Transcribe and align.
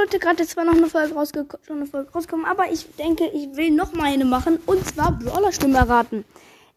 sollte 0.00 0.18
gerade 0.18 0.46
zwar 0.46 0.64
noch 0.64 0.72
eine 0.72 0.88
Folge, 0.88 1.14
rausge 1.14 1.46
schon 1.66 1.76
eine 1.76 1.86
Folge 1.86 2.10
rauskommen, 2.10 2.46
aber 2.46 2.70
ich 2.72 2.86
denke, 2.96 3.26
ich 3.26 3.54
will 3.54 3.70
noch 3.70 3.92
mal 3.92 4.06
eine 4.06 4.24
machen. 4.24 4.58
Und 4.64 4.86
zwar 4.86 5.12
Brawler-Stimmen 5.12 5.74
erraten. 5.74 6.24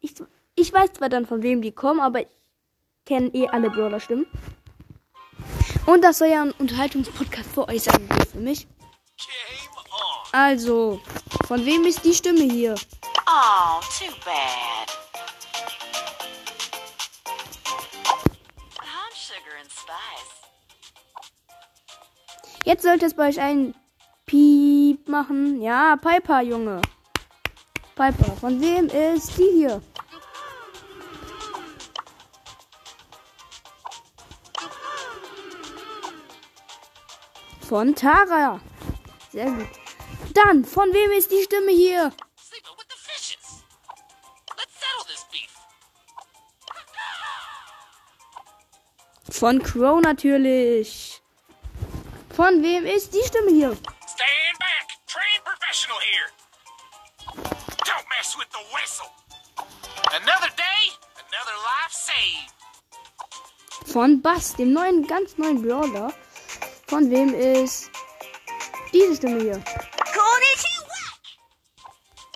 Ich, 0.01 0.13
ich 0.55 0.73
weiß 0.73 0.93
zwar 0.93 1.07
dann, 1.07 1.25
von 1.25 1.41
wem 1.41 1.61
die 1.61 1.71
kommen, 1.71 2.01
aber 2.01 2.21
ich 2.21 2.27
kenne 3.05 3.29
eh 3.33 3.47
alle 3.47 3.69
Brawler-Stimmen. 3.69 4.25
Und 5.85 6.03
das 6.03 6.17
soll 6.17 6.29
ja 6.29 6.41
ein 6.41 6.51
Unterhaltungspodcast 6.51 7.49
für 7.49 7.67
euch 7.69 7.83
sein, 7.83 8.09
für 8.31 8.39
mich. 8.39 8.67
Also, 10.33 10.99
von 11.47 11.65
wem 11.65 11.85
ist 11.85 12.03
die 12.03 12.13
Stimme 12.13 12.43
hier? 12.43 12.75
Oh, 13.25 13.79
too 13.99 14.13
bad. 14.25 15.02
Jetzt 22.63 22.83
sollte 22.83 23.05
es 23.05 23.13
bei 23.13 23.27
euch 23.27 23.39
ein 23.41 23.75
Piep 24.25 25.07
machen. 25.09 25.61
Ja, 25.61 25.97
Piper, 25.97 26.41
Junge. 26.41 26.81
Piper. 27.95 28.31
Von 28.39 28.61
wem 28.61 28.87
ist 28.87 29.37
die 29.37 29.49
hier? 29.53 29.81
Von 37.67 37.93
Tara. 37.95 38.61
Sehr 39.31 39.51
gut. 39.51 39.67
Dann, 40.33 40.63
von 40.63 40.93
wem 40.93 41.11
ist 41.11 41.31
die 41.31 41.43
Stimme 41.43 41.71
hier? 41.71 42.13
Von 49.29 49.61
Crow 49.61 50.01
natürlich. 50.01 51.22
Von 52.35 52.63
wem 52.63 52.85
ist 52.85 53.13
die 53.13 53.21
Stimme 53.27 53.51
hier? 53.51 53.77
Stand 54.07 54.57
back. 54.57 54.87
Trained 55.05 55.43
professional 55.45 55.99
here. 56.01 56.29
Don't 57.85 58.05
mess 58.09 58.35
with 58.35 58.49
the 58.51 58.63
whistle. 58.73 59.11
Another 60.11 60.49
day, 60.57 60.89
another 61.13 61.55
life 61.61 61.93
saved. 61.93 62.51
Von 63.93 64.21
Bass, 64.23 64.55
dem 64.55 64.73
neuen, 64.73 65.05
ganz 65.05 65.37
neuen 65.37 65.61
Brawler. 65.61 66.11
Von 66.87 67.11
wem 67.11 67.35
ist 67.35 67.91
diese 68.91 69.15
Stimme 69.15 69.39
hier? 69.39 69.63
Konnichiwa! 70.15 71.03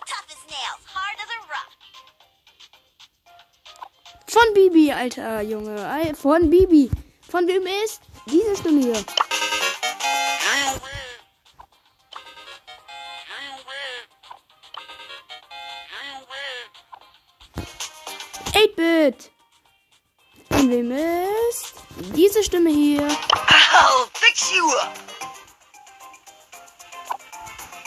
Tough 0.06 0.28
as 0.30 0.42
nails, 0.46 0.84
hard 0.94 1.18
as 1.24 1.30
a 1.34 1.40
rock. 1.50 1.70
Von 4.28 4.54
Bibi, 4.54 4.92
alter 4.92 5.42
Junge. 5.42 6.14
Von 6.14 6.50
Bibi. 6.50 6.88
Von 7.28 7.48
wem 7.48 7.66
ist 7.84 8.00
diese 8.26 8.56
Stimme 8.56 8.80
hier? 8.80 9.04
8-Bit. 19.08 19.30
Von 20.50 20.70
wem 20.70 20.92
ist 20.92 21.74
diese 22.14 22.42
Stimme 22.42 22.70
hier? 22.70 23.06
I'll 23.06 24.08
fix 24.14 24.52
you 24.54 24.66
up. 24.66 24.92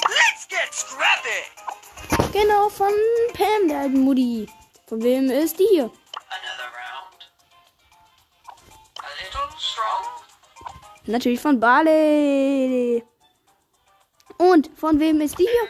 Let's 0.08 0.48
get 0.48 0.74
scrappy. 0.74 2.32
Genau, 2.32 2.70
von 2.70 2.94
Pam, 3.34 3.68
der 3.68 3.80
alten 3.82 4.02
Mutti. 4.02 4.48
Von 4.88 5.02
wem 5.04 5.30
ist 5.30 5.60
die 5.60 5.68
hier? 5.70 5.92
Another 6.30 6.70
round. 6.78 7.32
A 9.00 9.08
little 9.24 9.60
strong. 9.60 10.06
Natürlich 11.06 11.40
von 11.40 11.60
Barley. 11.60 13.04
Und 14.38 14.70
von 14.78 15.00
wem 15.00 15.22
ist 15.22 15.38
die 15.40 15.48
hier? 15.48 15.68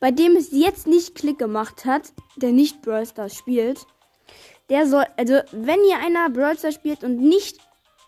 Bei 0.00 0.10
dem 0.10 0.36
es 0.36 0.48
jetzt 0.52 0.86
nicht 0.86 1.14
Klick 1.14 1.38
gemacht 1.38 1.84
hat, 1.84 2.12
der 2.36 2.52
nicht 2.52 2.82
Brawl 2.82 3.06
Stars 3.06 3.36
spielt, 3.36 3.86
der 4.68 4.86
soll, 4.86 5.06
also 5.16 5.40
wenn 5.52 5.82
ihr 5.84 5.98
einer 5.98 6.28
Brawl 6.30 6.58
Stars 6.58 6.74
spielt 6.74 7.04
und 7.04 7.18
nicht 7.18 7.58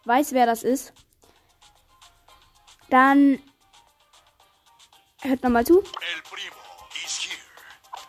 weiß, 0.05 0.33
wer 0.33 0.47
das 0.47 0.63
ist, 0.63 0.93
dann 2.91 3.39
hört 5.23 5.43
nochmal 5.43 5.67
zu. 5.67 5.79
El 5.79 6.23
primo 6.23 6.57
is 7.05 7.29
here. 7.29 7.49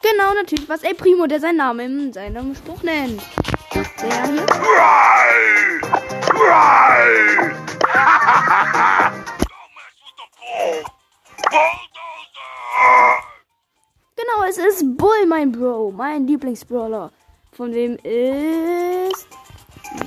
Genau, 0.02 0.34
natürlich, 0.34 0.70
was 0.70 0.84
El 0.84 0.96
Primo, 0.96 1.28
der 1.28 1.42
seinen 1.42 1.58
Namen 1.58 2.00
in 2.00 2.14
seinem 2.14 2.56
Spruch 2.56 2.82
nennt. 2.84 3.22
Der 3.74 4.26
hier. 4.26 5.59
Mein 16.00 16.26
Lieblingsbrawler. 16.26 17.12
Von 17.52 17.74
wem 17.74 17.98
ist 17.98 19.28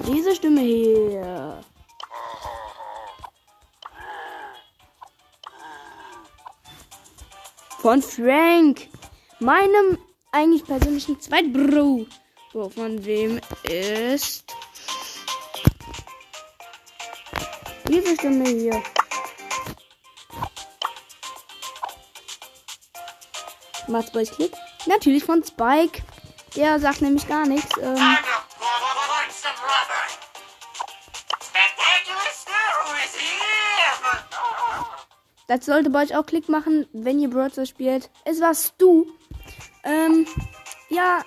diese 0.08 0.34
Stimme 0.34 0.62
hier? 0.62 1.60
Von 7.82 8.00
Frank, 8.00 8.88
meinem 9.38 9.98
eigentlich 10.30 10.64
persönlichen 10.64 11.20
Zweitbro. 11.20 12.06
So, 12.54 12.70
von 12.70 13.04
wem 13.04 13.38
ist 13.64 14.44
diese 17.86 18.14
Stimme 18.14 18.48
hier? 18.48 18.82
Macht's 23.88 24.10
bei 24.10 24.24
Klick? 24.24 24.52
Natürlich 24.86 25.24
von 25.24 25.42
Spike. 25.44 26.02
Der 26.56 26.78
sagt 26.78 27.00
nämlich 27.00 27.26
gar 27.28 27.46
nichts. 27.46 27.70
Ähm, 27.80 27.96
das 35.46 35.64
sollte 35.64 35.90
bei 35.90 36.02
euch 36.02 36.16
auch 36.16 36.26
Klick 36.26 36.48
machen, 36.48 36.86
wenn 36.92 37.18
ihr 37.18 37.30
Brawl 37.30 37.50
spielt. 37.66 38.10
Es 38.24 38.40
war 38.40 38.54
Stu. 38.54 39.06
Ähm, 39.84 40.26
ja, 40.90 41.24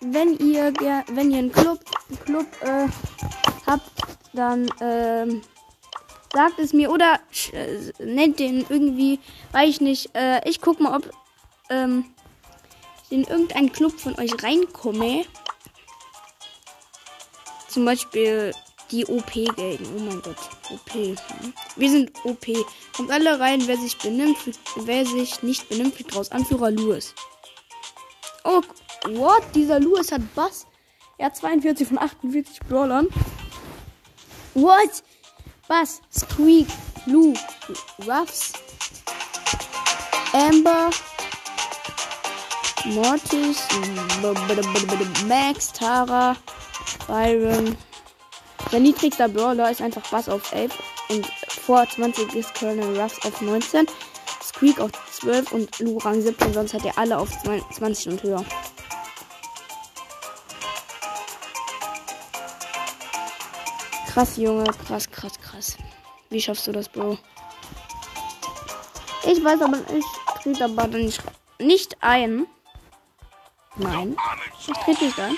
wenn 0.00 0.36
ihr 0.38 0.72
ger 0.72 1.04
wenn 1.08 1.30
ihr 1.30 1.38
einen 1.38 1.52
Club, 1.52 1.80
einen 2.08 2.20
Club 2.24 2.46
äh, 2.60 2.86
habt, 3.66 3.90
dann 4.32 4.70
ähm, 4.80 5.42
sagt 6.32 6.58
es 6.58 6.72
mir 6.72 6.90
oder 6.90 7.18
äh, 7.52 8.04
nennt 8.04 8.38
den 8.38 8.66
irgendwie, 8.68 9.20
weiß 9.52 9.68
ich 9.68 9.80
nicht. 9.80 10.14
Äh, 10.14 10.46
ich 10.48 10.60
guck 10.60 10.80
mal, 10.80 10.96
ob 10.96 11.10
ähm, 11.70 12.04
in 13.10 13.24
irgendeinen 13.24 13.72
Club 13.72 13.98
von 13.98 14.18
euch 14.18 14.42
reinkomme. 14.42 15.24
Zum 17.68 17.84
Beispiel 17.84 18.52
die 18.90 19.06
OP-Gang. 19.06 19.78
Oh 19.96 20.00
mein 20.00 20.22
Gott. 20.22 20.36
OP. 20.70 20.92
Hm. 20.92 21.16
Wir 21.76 21.90
sind 21.90 22.12
OP. 22.24 22.46
Kommt 22.96 23.10
alle 23.10 23.38
rein, 23.38 23.62
wer 23.66 23.76
sich 23.76 23.96
benimmt, 23.98 24.38
wer 24.76 25.04
sich 25.06 25.42
nicht 25.42 25.68
benimmt, 25.68 25.94
fliegt 25.94 26.16
raus. 26.16 26.30
Anführer 26.30 26.70
Louis. 26.70 27.14
Oh, 28.44 28.62
what? 29.10 29.42
Dieser 29.54 29.80
Louis 29.80 30.10
hat 30.10 30.22
Bass. 30.34 30.66
Er 31.18 31.26
hat 31.26 31.36
42 31.36 31.88
von 31.88 31.98
48 31.98 32.60
Brawlern. 32.68 33.08
What? 34.54 35.02
Bass, 35.68 36.00
Squeak, 36.10 36.66
Lou, 37.04 37.34
Ruffs, 38.06 38.54
Amber, 40.32 40.88
Mortis, 42.84 43.66
Max, 45.26 45.72
Tara, 45.72 46.36
Byron. 47.06 47.76
Der 48.72 48.80
niedrigste 48.80 49.28
Brawler 49.28 49.70
ist 49.70 49.82
einfach 49.82 50.02
Bass 50.10 50.28
auf 50.28 50.52
11 50.52 50.72
und 51.10 51.26
vor 51.48 51.86
20 51.88 52.34
ist 52.34 52.54
Colonel 52.54 53.00
Ruffs 53.00 53.24
auf 53.24 53.40
19, 53.40 53.86
Squeak 54.42 54.80
auf 54.80 54.90
12 55.12 55.52
und 55.52 55.78
Lou 55.80 55.98
Rang 55.98 56.20
17, 56.20 56.52
sonst 56.52 56.74
hat 56.74 56.84
er 56.84 56.96
alle 56.98 57.18
auf 57.18 57.30
20 57.72 58.08
und 58.08 58.22
höher. 58.22 58.44
Krass, 64.06 64.36
Junge, 64.36 64.64
krass, 64.86 65.10
krass, 65.10 65.38
krass. 65.40 65.76
Wie 66.30 66.40
schaffst 66.40 66.66
du 66.66 66.72
das, 66.72 66.88
Bro? 66.88 67.18
Ich 69.24 69.42
weiß 69.42 69.60
aber, 69.62 69.78
ich 69.94 70.04
trete 70.42 70.64
aber 70.64 70.86
nicht, 70.88 71.22
nicht 71.58 71.96
ein. 72.00 72.46
Nein, 73.78 74.16
ich 74.58 74.66
trete 74.66 75.04
nicht 75.04 75.20
ein. 75.20 75.36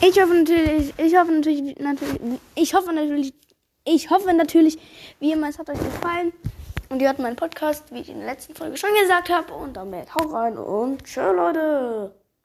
Ich 0.00 0.20
hoffe 0.20 0.34
natürlich, 0.34 0.92
ich 0.98 1.16
hoffe 1.16 1.32
natürlich, 1.32 1.78
natürlich, 1.78 2.40
ich 2.56 2.74
hoffe 2.74 2.92
natürlich, 2.92 3.34
Ich 3.84 4.10
hoffe 4.10 4.32
natürlich, 4.32 4.78
wie 5.18 5.32
immer, 5.32 5.48
es 5.48 5.58
hat 5.58 5.68
euch 5.68 5.78
gefallen. 5.78 6.32
Und 6.88 7.02
ihr 7.02 7.08
hört 7.08 7.18
meinen 7.18 7.36
Podcast, 7.36 7.92
wie 7.92 8.00
ich 8.00 8.08
in 8.08 8.18
der 8.18 8.26
letzten 8.26 8.54
Folge 8.54 8.76
schon 8.76 8.94
gesagt 9.00 9.28
habe. 9.28 9.52
Und 9.54 9.76
damit 9.76 10.14
hau 10.14 10.26
rein 10.28 10.56
und 10.56 11.02
tschö, 11.02 11.32
Leute. 11.32 12.14